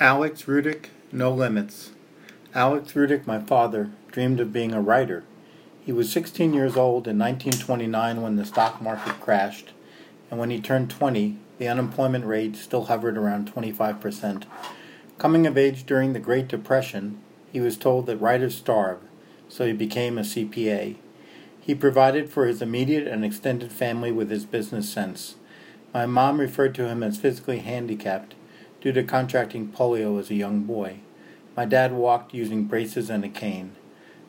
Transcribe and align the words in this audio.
Alex 0.00 0.44
Rudick, 0.44 0.90
No 1.10 1.32
Limits. 1.32 1.90
Alex 2.54 2.92
Rudick, 2.92 3.26
my 3.26 3.40
father, 3.40 3.90
dreamed 4.12 4.38
of 4.38 4.52
being 4.52 4.72
a 4.72 4.80
writer. 4.80 5.24
He 5.84 5.90
was 5.90 6.12
16 6.12 6.54
years 6.54 6.76
old 6.76 7.08
in 7.08 7.18
1929 7.18 8.22
when 8.22 8.36
the 8.36 8.44
stock 8.44 8.80
market 8.80 9.20
crashed, 9.20 9.72
and 10.30 10.38
when 10.38 10.50
he 10.50 10.60
turned 10.60 10.88
20, 10.88 11.38
the 11.58 11.66
unemployment 11.66 12.26
rate 12.26 12.54
still 12.54 12.84
hovered 12.84 13.18
around 13.18 13.52
25%. 13.52 14.44
Coming 15.18 15.48
of 15.48 15.58
age 15.58 15.84
during 15.84 16.12
the 16.12 16.20
Great 16.20 16.46
Depression, 16.46 17.18
he 17.52 17.58
was 17.58 17.76
told 17.76 18.06
that 18.06 18.18
writers 18.18 18.54
starve, 18.54 19.00
so 19.48 19.66
he 19.66 19.72
became 19.72 20.16
a 20.16 20.20
CPA. 20.20 20.94
He 21.60 21.74
provided 21.74 22.30
for 22.30 22.46
his 22.46 22.62
immediate 22.62 23.08
and 23.08 23.24
extended 23.24 23.72
family 23.72 24.12
with 24.12 24.30
his 24.30 24.46
business 24.46 24.88
sense. 24.88 25.34
My 25.92 26.06
mom 26.06 26.38
referred 26.38 26.76
to 26.76 26.86
him 26.86 27.02
as 27.02 27.18
physically 27.18 27.58
handicapped 27.58 28.36
due 28.80 28.92
to 28.92 29.02
contracting 29.02 29.68
polio 29.68 30.18
as 30.18 30.30
a 30.30 30.34
young 30.34 30.60
boy. 30.62 30.98
My 31.56 31.64
dad 31.64 31.92
walked 31.92 32.34
using 32.34 32.64
braces 32.64 33.10
and 33.10 33.24
a 33.24 33.28
cane. 33.28 33.72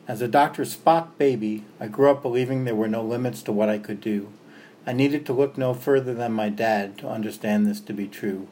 As 0.08 0.20
a 0.20 0.28
Dr. 0.28 0.64
Spock 0.64 1.16
baby, 1.18 1.64
I 1.78 1.86
grew 1.86 2.10
up 2.10 2.22
believing 2.22 2.64
there 2.64 2.74
were 2.74 2.88
no 2.88 3.02
limits 3.02 3.42
to 3.42 3.52
what 3.52 3.68
I 3.68 3.78
could 3.78 4.00
do. 4.00 4.28
I 4.86 4.92
needed 4.92 5.24
to 5.26 5.32
look 5.32 5.56
no 5.56 5.72
further 5.72 6.14
than 6.14 6.32
my 6.32 6.48
dad 6.48 6.98
to 6.98 7.08
understand 7.08 7.66
this 7.66 7.80
to 7.82 7.92
be 7.92 8.08
true. 8.08 8.48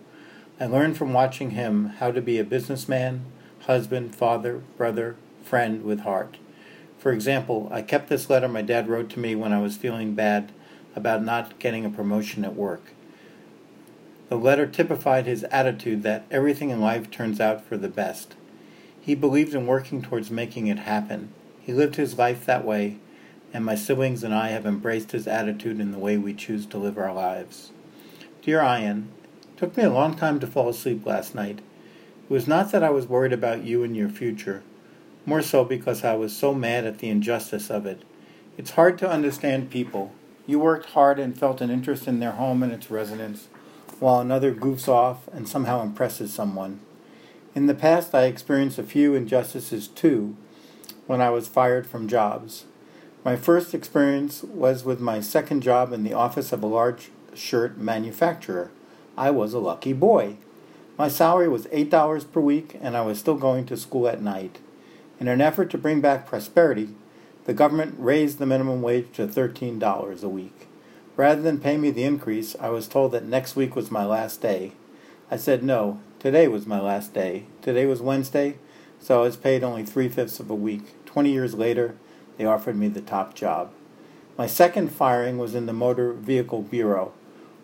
I 0.60 0.66
learned 0.66 0.96
from 0.96 1.12
watching 1.12 1.50
him 1.50 1.86
how 1.98 2.12
to 2.12 2.20
be 2.20 2.38
a 2.38 2.44
businessman, 2.44 3.24
husband, 3.60 4.14
father, 4.14 4.62
brother, 4.76 5.16
friend 5.42 5.82
with 5.82 6.00
heart. 6.00 6.36
For 6.98 7.12
example, 7.12 7.68
I 7.72 7.82
kept 7.82 8.08
this 8.08 8.28
letter 8.28 8.48
my 8.48 8.62
dad 8.62 8.88
wrote 8.88 9.08
to 9.10 9.20
me 9.20 9.34
when 9.34 9.52
I 9.52 9.60
was 9.60 9.76
feeling 9.76 10.14
bad 10.14 10.52
about 10.94 11.24
not 11.24 11.58
getting 11.58 11.84
a 11.84 11.90
promotion 11.90 12.44
at 12.44 12.54
work. 12.54 12.92
The 14.28 14.36
letter 14.36 14.66
typified 14.66 15.24
his 15.24 15.44
attitude 15.44 16.02
that 16.02 16.26
everything 16.30 16.68
in 16.68 16.82
life 16.82 17.10
turns 17.10 17.40
out 17.40 17.64
for 17.64 17.78
the 17.78 17.88
best. 17.88 18.34
He 19.00 19.14
believed 19.14 19.54
in 19.54 19.66
working 19.66 20.02
towards 20.02 20.30
making 20.30 20.66
it 20.66 20.80
happen. 20.80 21.32
He 21.62 21.72
lived 21.72 21.96
his 21.96 22.18
life 22.18 22.44
that 22.44 22.64
way, 22.64 22.98
and 23.54 23.64
my 23.64 23.74
siblings 23.74 24.22
and 24.22 24.34
I 24.34 24.48
have 24.48 24.66
embraced 24.66 25.12
his 25.12 25.26
attitude 25.26 25.80
in 25.80 25.92
the 25.92 25.98
way 25.98 26.18
we 26.18 26.34
choose 26.34 26.66
to 26.66 26.76
live 26.76 26.98
our 26.98 27.14
lives. 27.14 27.70
Dear 28.42 28.60
Ian, 28.60 29.08
it 29.44 29.56
took 29.56 29.78
me 29.78 29.84
a 29.84 29.90
long 29.90 30.14
time 30.14 30.38
to 30.40 30.46
fall 30.46 30.68
asleep 30.68 31.06
last 31.06 31.34
night. 31.34 31.60
It 31.60 32.30
was 32.30 32.46
not 32.46 32.70
that 32.72 32.84
I 32.84 32.90
was 32.90 33.06
worried 33.06 33.32
about 33.32 33.64
you 33.64 33.82
and 33.82 33.96
your 33.96 34.10
future, 34.10 34.62
more 35.24 35.40
so 35.40 35.64
because 35.64 36.04
I 36.04 36.16
was 36.16 36.36
so 36.36 36.52
mad 36.52 36.84
at 36.84 36.98
the 36.98 37.08
injustice 37.08 37.70
of 37.70 37.86
it. 37.86 38.02
It's 38.58 38.72
hard 38.72 38.98
to 38.98 39.10
understand 39.10 39.70
people. 39.70 40.12
You 40.46 40.58
worked 40.58 40.90
hard 40.90 41.18
and 41.18 41.38
felt 41.38 41.62
an 41.62 41.70
interest 41.70 42.06
in 42.06 42.20
their 42.20 42.32
home 42.32 42.62
and 42.62 42.72
its 42.72 42.90
residents 42.90 43.48
while 44.00 44.20
another 44.20 44.54
goofs 44.54 44.88
off 44.88 45.28
and 45.28 45.48
somehow 45.48 45.82
impresses 45.82 46.32
someone. 46.32 46.80
In 47.54 47.66
the 47.66 47.74
past, 47.74 48.14
I 48.14 48.24
experienced 48.24 48.78
a 48.78 48.82
few 48.82 49.14
injustices 49.14 49.88
too 49.88 50.36
when 51.06 51.20
I 51.20 51.30
was 51.30 51.48
fired 51.48 51.86
from 51.86 52.06
jobs. 52.08 52.64
My 53.24 53.36
first 53.36 53.74
experience 53.74 54.42
was 54.42 54.84
with 54.84 55.00
my 55.00 55.20
second 55.20 55.62
job 55.62 55.92
in 55.92 56.04
the 56.04 56.14
office 56.14 56.52
of 56.52 56.62
a 56.62 56.66
large 56.66 57.10
shirt 57.34 57.78
manufacturer. 57.78 58.70
I 59.16 59.30
was 59.30 59.52
a 59.52 59.58
lucky 59.58 59.92
boy. 59.92 60.36
My 60.96 61.08
salary 61.08 61.48
was 61.48 61.66
$8 61.66 62.32
per 62.32 62.40
week, 62.40 62.78
and 62.80 62.96
I 62.96 63.02
was 63.02 63.18
still 63.18 63.36
going 63.36 63.66
to 63.66 63.76
school 63.76 64.08
at 64.08 64.22
night. 64.22 64.58
In 65.20 65.28
an 65.28 65.40
effort 65.40 65.70
to 65.70 65.78
bring 65.78 66.00
back 66.00 66.26
prosperity, 66.26 66.90
the 67.44 67.54
government 67.54 67.96
raised 67.98 68.38
the 68.38 68.46
minimum 68.46 68.82
wage 68.82 69.06
to 69.14 69.26
$13 69.26 70.22
a 70.22 70.28
week. 70.28 70.68
Rather 71.18 71.42
than 71.42 71.58
pay 71.58 71.76
me 71.76 71.90
the 71.90 72.04
increase, 72.04 72.54
I 72.60 72.68
was 72.68 72.86
told 72.86 73.10
that 73.10 73.24
next 73.24 73.56
week 73.56 73.74
was 73.74 73.90
my 73.90 74.04
last 74.04 74.40
day. 74.40 74.70
I 75.28 75.36
said 75.36 75.64
no, 75.64 75.98
today 76.20 76.46
was 76.46 76.64
my 76.64 76.80
last 76.80 77.12
day. 77.12 77.46
Today 77.60 77.86
was 77.86 78.00
Wednesday, 78.00 78.56
so 79.00 79.18
I 79.18 79.22
was 79.24 79.36
paid 79.36 79.64
only 79.64 79.84
three 79.84 80.08
fifths 80.08 80.38
of 80.38 80.48
a 80.48 80.54
week. 80.54 81.04
Twenty 81.06 81.32
years 81.32 81.54
later, 81.54 81.96
they 82.36 82.44
offered 82.44 82.76
me 82.76 82.86
the 82.86 83.00
top 83.00 83.34
job. 83.34 83.72
My 84.38 84.46
second 84.46 84.92
firing 84.92 85.38
was 85.38 85.56
in 85.56 85.66
the 85.66 85.72
Motor 85.72 86.12
Vehicle 86.12 86.62
Bureau. 86.62 87.12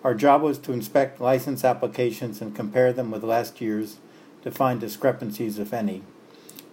Our 0.03 0.17
job 0.17 0.43
was 0.43 0.59
to 0.59 0.73
inspect 0.73 1.21
license 1.21 1.65
applications 1.65 2.41
and 2.41 2.57
compare 2.57 2.93
them 2.93 3.13
with 3.13 3.23
last 3.23 3.61
year's 3.61 3.99
to 4.43 4.51
find 4.51 4.81
discrepancies, 4.81 5.61
if 5.61 5.73
any. 5.73 6.03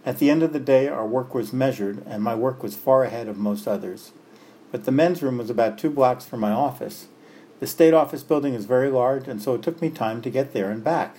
At 0.03 0.17
the 0.17 0.31
end 0.31 0.41
of 0.41 0.51
the 0.51 0.59
day, 0.59 0.87
our 0.87 1.05
work 1.05 1.35
was 1.35 1.53
measured, 1.53 2.03
and 2.07 2.23
my 2.23 2.33
work 2.33 2.63
was 2.63 2.75
far 2.75 3.03
ahead 3.03 3.27
of 3.27 3.37
most 3.37 3.67
others 3.67 4.13
but 4.71 4.85
the 4.85 4.91
men's 4.91 5.21
room 5.21 5.37
was 5.37 5.49
about 5.49 5.77
two 5.77 5.89
blocks 5.89 6.25
from 6.25 6.39
my 6.39 6.51
office. 6.51 7.07
The 7.59 7.67
state 7.67 7.93
office 7.93 8.23
building 8.23 8.53
is 8.53 8.65
very 8.65 8.89
large, 8.89 9.27
and 9.27 9.41
so 9.41 9.53
it 9.53 9.61
took 9.61 9.81
me 9.81 9.89
time 9.89 10.21
to 10.21 10.29
get 10.29 10.53
there 10.53 10.71
and 10.71 10.83
back. 10.83 11.17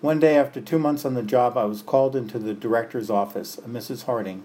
One 0.00 0.18
day, 0.18 0.36
after 0.36 0.60
two 0.60 0.78
months 0.78 1.04
on 1.04 1.14
the 1.14 1.22
job, 1.22 1.56
I 1.56 1.64
was 1.64 1.82
called 1.82 2.16
into 2.16 2.38
the 2.38 2.54
director's 2.54 3.08
office, 3.10 3.58
a 3.58 3.62
Mrs. 3.62 4.04
Harding, 4.04 4.44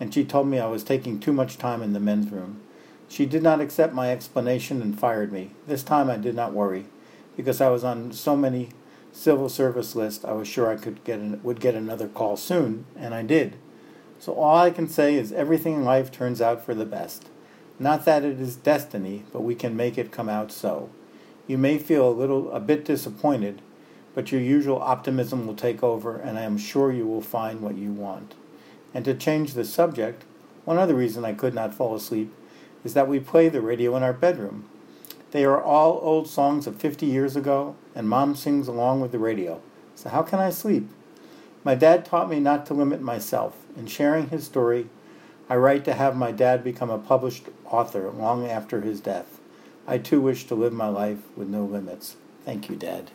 and 0.00 0.12
she 0.12 0.24
told 0.24 0.48
me 0.48 0.58
I 0.58 0.66
was 0.66 0.82
taking 0.82 1.20
too 1.20 1.32
much 1.32 1.58
time 1.58 1.82
in 1.82 1.92
the 1.92 2.00
men's 2.00 2.30
room. 2.30 2.60
She 3.08 3.26
did 3.26 3.42
not 3.42 3.60
accept 3.60 3.92
my 3.92 4.10
explanation 4.10 4.80
and 4.82 4.98
fired 4.98 5.32
me. 5.32 5.52
This 5.66 5.82
time 5.82 6.10
I 6.10 6.16
did 6.16 6.34
not 6.34 6.52
worry, 6.52 6.86
because 7.36 7.60
I 7.60 7.68
was 7.68 7.84
on 7.84 8.12
so 8.12 8.36
many 8.36 8.70
civil 9.12 9.48
service 9.48 9.94
lists, 9.96 10.24
I 10.24 10.32
was 10.32 10.48
sure 10.48 10.70
I 10.70 10.76
could 10.76 11.02
get 11.04 11.18
an, 11.18 11.40
would 11.42 11.60
get 11.60 11.74
another 11.74 12.08
call 12.08 12.36
soon, 12.36 12.84
and 12.96 13.14
I 13.14 13.22
did. 13.22 13.56
So 14.18 14.34
all 14.34 14.56
I 14.56 14.70
can 14.70 14.88
say 14.88 15.14
is 15.14 15.32
everything 15.32 15.74
in 15.74 15.84
life 15.84 16.12
turns 16.12 16.40
out 16.40 16.64
for 16.64 16.74
the 16.74 16.84
best. 16.84 17.28
Not 17.80 18.04
that 18.04 18.24
it 18.24 18.38
is 18.38 18.56
destiny, 18.56 19.24
but 19.32 19.40
we 19.40 19.54
can 19.54 19.74
make 19.74 19.96
it 19.96 20.12
come 20.12 20.28
out 20.28 20.52
so. 20.52 20.90
You 21.46 21.56
may 21.56 21.78
feel 21.78 22.08
a 22.08 22.12
little 22.12 22.52
a 22.52 22.60
bit 22.60 22.84
disappointed, 22.84 23.62
but 24.14 24.30
your 24.30 24.40
usual 24.40 24.78
optimism 24.80 25.46
will 25.46 25.54
take 25.54 25.82
over 25.82 26.18
and 26.18 26.38
I 26.38 26.42
am 26.42 26.58
sure 26.58 26.92
you 26.92 27.06
will 27.06 27.22
find 27.22 27.62
what 27.62 27.76
you 27.76 27.90
want. 27.90 28.34
And 28.92 29.02
to 29.06 29.14
change 29.14 29.54
the 29.54 29.64
subject, 29.64 30.24
one 30.66 30.76
other 30.76 30.94
reason 30.94 31.24
I 31.24 31.32
could 31.32 31.54
not 31.54 31.74
fall 31.74 31.94
asleep 31.94 32.32
is 32.84 32.92
that 32.92 33.08
we 33.08 33.18
play 33.18 33.48
the 33.48 33.62
radio 33.62 33.96
in 33.96 34.02
our 34.02 34.12
bedroom. 34.12 34.68
They 35.30 35.44
are 35.44 35.62
all 35.62 36.00
old 36.02 36.28
songs 36.28 36.66
of 36.66 36.76
50 36.76 37.06
years 37.06 37.34
ago, 37.34 37.76
and 37.94 38.08
mom 38.08 38.34
sings 38.34 38.68
along 38.68 39.00
with 39.00 39.12
the 39.12 39.18
radio. 39.18 39.60
So 39.94 40.10
how 40.10 40.22
can 40.22 40.38
I 40.38 40.50
sleep? 40.50 40.88
My 41.62 41.74
dad 41.74 42.04
taught 42.04 42.28
me 42.28 42.40
not 42.40 42.66
to 42.66 42.74
limit 42.74 43.00
myself. 43.00 43.56
In 43.76 43.86
sharing 43.86 44.28
his 44.28 44.44
story, 44.44 44.88
I 45.50 45.56
write 45.56 45.84
to 45.86 45.94
have 45.94 46.14
my 46.14 46.30
dad 46.30 46.62
become 46.62 46.90
a 46.90 46.98
published 46.98 47.46
author 47.64 48.08
long 48.08 48.46
after 48.46 48.82
his 48.82 49.00
death. 49.00 49.40
I 49.84 49.98
too 49.98 50.20
wish 50.20 50.44
to 50.44 50.54
live 50.54 50.72
my 50.72 50.86
life 50.86 51.18
with 51.36 51.48
no 51.48 51.64
limits. 51.64 52.16
Thank 52.44 52.70
you, 52.70 52.76
Dad. 52.76 53.10